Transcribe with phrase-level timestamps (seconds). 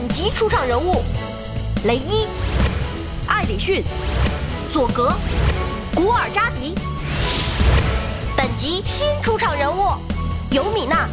[0.00, 1.04] 本集出场人物：
[1.84, 2.26] 雷伊、
[3.26, 3.84] 艾里逊、
[4.72, 5.12] 佐格、
[5.94, 6.74] 古尔扎迪。
[8.34, 9.92] 本集新出场人物：
[10.52, 11.06] 尤米娜，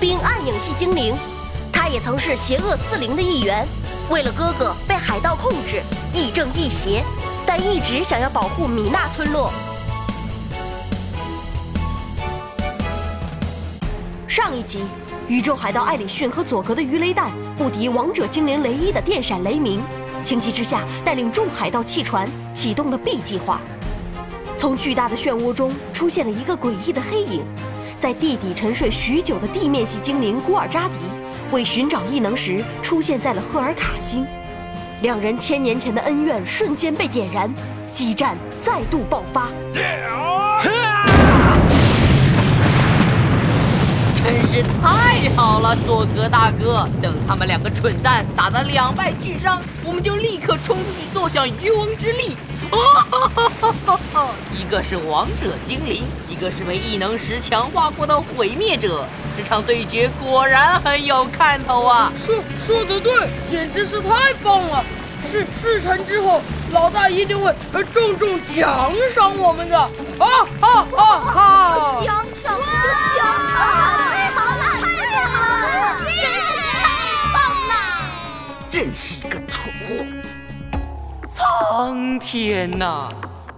[0.00, 1.14] 冰暗影系精灵，
[1.70, 3.68] 她也曾是邪恶四灵的一员。
[4.08, 5.82] 为了哥哥被海盗控制，
[6.14, 7.04] 亦正亦邪，
[7.44, 9.52] 但一直想要保护米娜村落。
[14.26, 14.86] 上一集，
[15.28, 19.80] 宇宙海盗艾里逊和佐格的鱼雷弹不敌王者精灵雷伊的电闪雷鸣，
[20.22, 23.60] 情急之下带领众海盗弃船，启动了 B 计划。
[24.58, 27.42] 从巨大的漩涡中出现了一个诡异的黑影，
[27.98, 30.94] 在地底沉睡许久的地面系精灵古尔扎迪。
[31.52, 34.26] 为寻找异能时，出现在了赫尔卡星，
[35.02, 37.52] 两人千年前的恩怨瞬间被点燃，
[37.92, 39.50] 激战再度爆发。
[44.24, 46.88] 真是太好了，佐格大哥！
[47.02, 52.36] 等他们两个蠢蛋打得两败俱伤，我们就立刻冲出去坐享渔翁之利。
[52.70, 59.04] 哦， 一个是王者精灵，一个是被异能石强化过的毁灭者，
[59.36, 62.12] 这场对决果然很有看头啊！
[62.16, 64.84] 说说的对，简直是太棒了！
[65.20, 66.40] 事事成之后，
[66.72, 67.52] 老大一定会
[67.92, 69.76] 重重奖赏我们的！
[69.76, 69.90] 啊
[70.60, 72.00] 哈哈哈！
[72.04, 72.56] 奖赏，
[81.74, 83.08] 苍天呐！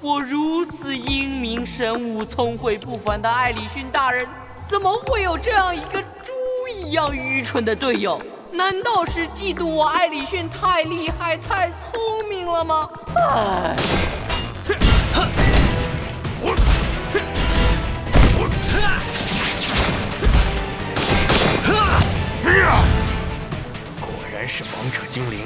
[0.00, 4.28] 我如此英明神武、聪慧不凡的艾里逊大人，
[4.68, 6.32] 怎么会有这样一个猪
[6.72, 8.22] 一样愚蠢的队友？
[8.52, 12.88] 难道是嫉妒我艾里逊太厉害、太聪明了吗？
[13.16, 13.74] 唉！
[24.00, 25.40] 果然是王者精灵。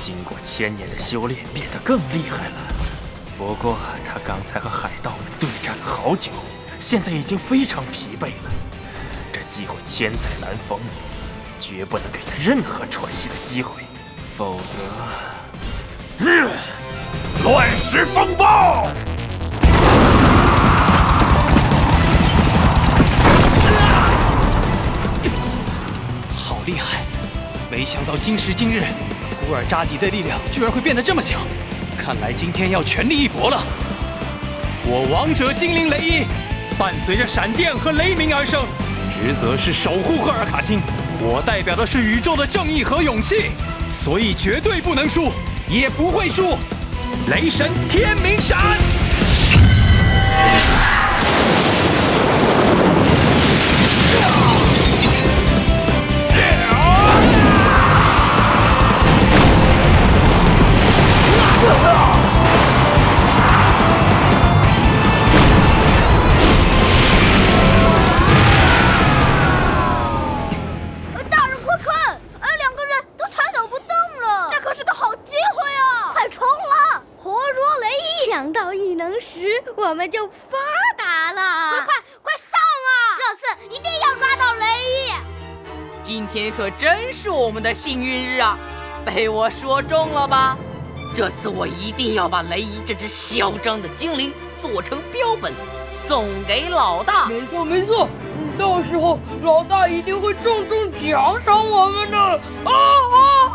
[0.00, 2.56] 经过千年的修炼，变得更厉害了。
[3.36, 6.32] 不过他刚才和海盗们对战了好久，
[6.80, 8.50] 现在已经非常疲惫了。
[9.30, 10.80] 这机会千载难逢，
[11.58, 13.82] 绝不能给他任何喘息的机会，
[14.36, 14.80] 否则……
[17.44, 18.88] 乱石风暴！
[26.34, 27.04] 好厉害！
[27.70, 28.82] 没想到今时今日。
[29.50, 31.40] 乌尔扎迪的力量居然会变得这么强，
[31.98, 33.60] 看来今天要全力一搏了。
[34.84, 36.24] 我王者精灵雷伊，
[36.78, 38.62] 伴随着闪电和雷鸣而生，
[39.10, 40.80] 职责是守护赫尔卡星。
[41.18, 43.50] 我代表的是宇宙的正义和勇气，
[43.90, 45.32] 所以绝对不能输，
[45.68, 46.56] 也不会输。
[47.28, 48.99] 雷神天明闪！
[86.12, 88.58] 今天可真是我们的幸运日啊！
[89.04, 90.58] 被我说中了吧？
[91.14, 95.52] 这次我一定要把雷伊这只嚣张的精灵做成标本，
[95.92, 97.28] 送给老大。
[97.28, 98.08] 没错没错，
[98.58, 102.18] 到时候老大一定会重重奖赏我们的！
[102.18, 103.49] 啊啊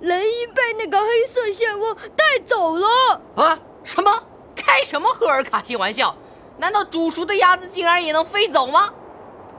[0.00, 3.20] 雷伊被那个黑色漩涡带走了！
[3.36, 3.58] 啊？
[3.84, 4.22] 什么？
[4.54, 6.14] 开什么赫尔卡西玩笑？
[6.58, 8.92] 难道煮熟的鸭子竟然也能飞走吗？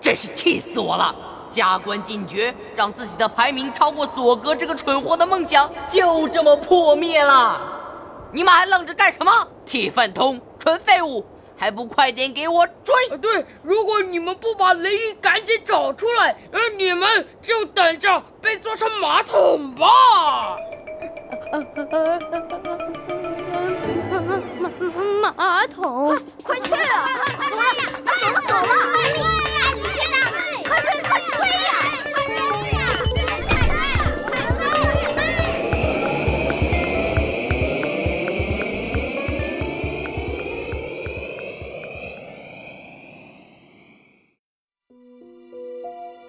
[0.01, 1.15] 真是气死我了！
[1.49, 7.59] 加官进爵，让自己的排名超过佐格这个蠢货的梦想就这么破灭了！
[8.31, 9.31] 你们还愣着干什么？
[9.65, 11.25] 铁粪桶，纯废物，
[11.59, 13.17] 还不快点给我追！
[13.17, 20.55] 对，如果你们不把雷伊赶紧找出来，那你们就等着被做成马桶吧！
[25.21, 27.07] 马马桶，快快去啊！
[27.37, 27.73] 走呀，
[28.05, 28.98] 走了走了！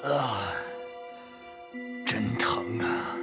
[0.03, 0.55] 啊，
[2.07, 3.15] 真疼啊！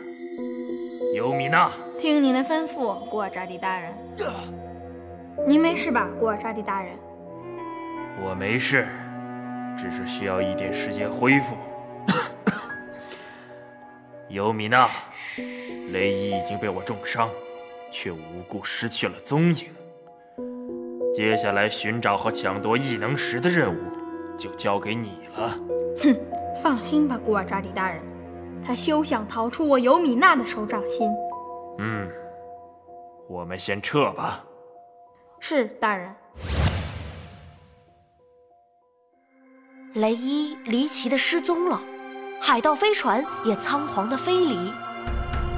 [1.15, 3.91] 尤米娜，听您的吩咐，古尔扎迪大人。
[5.47, 6.93] 您没事吧，古尔扎迪大人？
[8.21, 8.87] 我没事，
[9.75, 11.55] 只是需要一点时间恢复。
[14.29, 14.87] 尤米娜，
[15.91, 17.27] 雷伊已经被我重伤，
[17.91, 19.65] 却无故失去了踪影。
[21.11, 23.79] 接下来寻找和抢夺异能石的任务，
[24.37, 25.57] 就交给你了。
[25.99, 26.15] 哼，
[26.61, 28.01] 放心吧，古尔扎迪大人，
[28.65, 31.09] 他休想逃出我尤米娜的手掌心。
[31.79, 32.09] 嗯，
[33.29, 34.43] 我们先撤吧。
[35.39, 36.13] 是，大人。
[39.93, 41.79] 雷伊离奇的失踪了，
[42.41, 44.73] 海盗飞船也仓皇的飞离。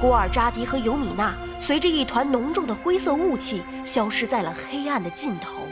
[0.00, 5.62] 古尔扎迪和尤米娜随着一团浓重的灰色雾气消失在了黑暗的尽头。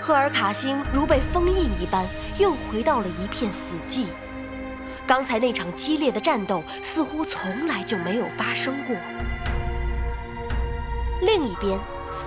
[0.00, 2.08] 赫尔卡星如被封印一般，
[2.38, 4.06] 又回到了一片死寂。
[5.06, 8.96] 刚才那场激烈的战斗似乎从来就没有发生过。
[11.20, 11.78] 另一边，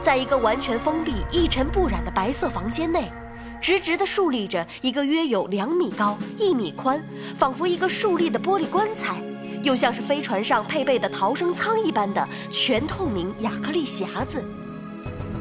[0.04, 3.12] 在一个完全封闭、一尘不染的白色房间内，
[3.60, 7.02] 直直地竖立着一个约有两米高、一米宽，
[7.36, 9.16] 仿佛一个竖立的玻璃棺材。
[9.64, 14.44] 又像是飞船上配备的逃生舱一般的全透明亚克力匣子，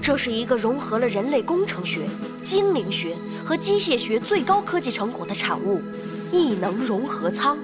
[0.02, 2.08] 这是一个融合了人类工程学、
[2.42, 3.14] 精灵学
[3.44, 5.80] 和机械学最高科技成果的产物——
[6.32, 7.56] 异能融合舱。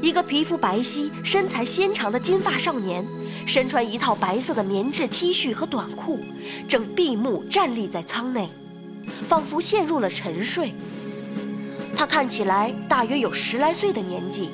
[0.00, 3.06] 一个皮肤白皙、身材纤长的金发少年，
[3.46, 6.20] 身穿一套白色的棉质 T 恤和短裤，
[6.66, 8.48] 正闭目站立在舱内，
[9.28, 10.72] 仿佛陷入了沉睡。
[11.94, 14.48] 他看起来大约有十来岁的年纪。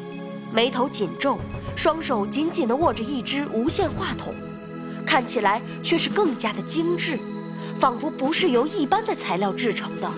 [0.53, 1.39] 眉头紧皱，
[1.77, 4.35] 双手紧紧地握着一支无线话筒，
[5.07, 7.19] 看起来却是更加的精致，
[7.79, 10.11] 仿佛不是由一般的材料制成的。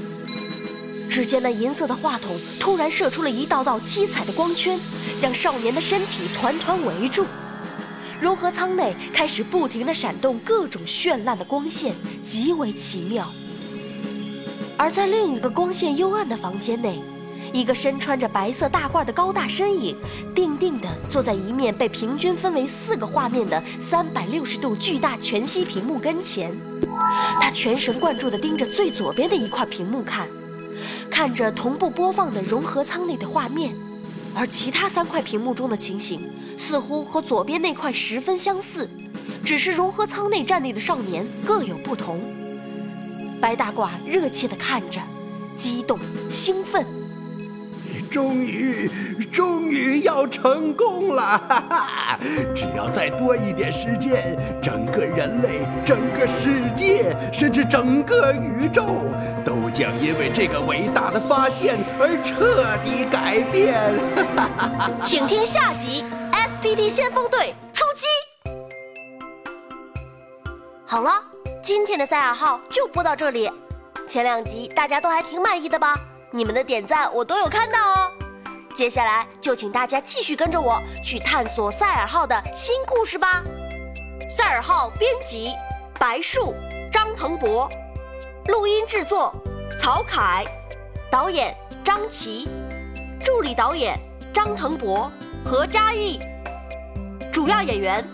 [1.10, 4.80] 只见那银色的话筒突然射出了一道道七彩的光圈，
[5.20, 7.26] 将少年的身体团团围住。
[8.20, 11.94] 融合舱内开始不停地闪动各种绚烂的光线，
[12.24, 13.30] 极为奇妙。
[14.76, 17.00] 而在另一个光线幽暗的房间内。
[17.52, 19.96] 一个身穿着白色大褂的高大身影，
[20.34, 26.54] 定定地坐在一面被平均分为四个画面的三百六十度巨大全息屏幕跟前。
[27.40, 30.28] 他全神贯注地盯着最左边的一块屏幕看，
[31.10, 33.74] 看着同步播放的融合舱内的画面，
[34.34, 38.88] 而其他三块屏幕中的情形似乎和左边那块十分相似，
[39.44, 42.20] 只是融合舱内站立的少年各有不同。
[43.40, 45.00] 白大褂热切地看着，
[45.56, 45.98] 激动
[46.28, 46.97] 兴奋。
[48.08, 48.90] 终于，
[49.30, 51.22] 终于要成功了！
[51.22, 52.18] 哈哈，
[52.54, 58.84] 只要再多一点时间，整个人类、整个世界，甚至整个宇宙，
[59.44, 63.74] 都将因为这个伟大的发现而彻底改变！
[64.34, 68.06] 哈哈，请听下集：SPD 先锋队出击！
[70.86, 71.22] 好了，
[71.62, 73.50] 今天的赛尔号就播到这里。
[74.06, 75.94] 前两集大家都还挺满意的吧？
[76.30, 78.12] 你们的点赞我都有看到哦，
[78.74, 83.42] 接下来就请大家继续跟着我去探索赛尔号的新故事吧。
[84.28, 85.54] 赛尔号编辑：
[85.98, 86.54] 白树、
[86.92, 87.66] 张腾博，
[88.48, 89.34] 录音制作：
[89.80, 90.44] 曹凯，
[91.10, 92.46] 导演：张琪，
[93.24, 93.98] 助理导演：
[94.34, 95.10] 张腾博、
[95.46, 96.20] 何嘉义，
[97.32, 98.06] 主要演员：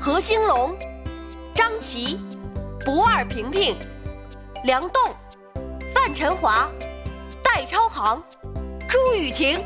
[0.00, 0.76] 何兴龙、
[1.54, 2.18] 张琪、
[2.84, 3.76] 不二平平、
[4.64, 5.14] 梁栋、
[5.94, 6.68] 范晨华。
[7.58, 8.22] 蔡超航、
[8.88, 9.60] 朱雨婷、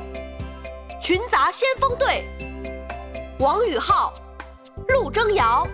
[0.99, 2.25] 群杂先锋队、
[3.39, 4.15] 王宇浩、
[4.89, 5.69] 陆征瑶、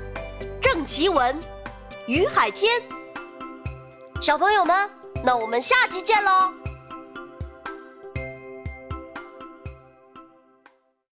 [0.61, 1.41] 郑奇文、
[2.09, 2.83] 于海天，
[4.21, 4.91] 小朋友们，
[5.23, 6.58] 那我们下集见喽！